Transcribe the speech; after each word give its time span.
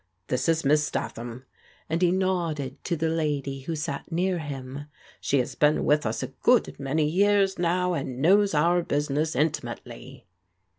This 0.29 0.49
is 0.49 0.65
Miss 0.65 0.83
Statham," 0.83 1.45
and 1.87 2.01
he 2.01 2.11
nodded 2.11 2.83
to 2.85 2.95
the 2.95 3.07
lady 3.07 3.59
who 3.59 3.75
sat 3.75 4.11
near 4.11 4.39
him." 4.39 4.85
She 5.21 5.37
has 5.37 5.53
been 5.53 5.85
with 5.85 6.07
us 6.07 6.23
a 6.23 6.29
good 6.41 6.79
many 6.79 7.05
years 7.07 7.59
now, 7.59 7.93
and 7.93 8.19
knows 8.19 8.55
our 8.55 8.81
business 8.81 9.35
intimately." 9.35 10.25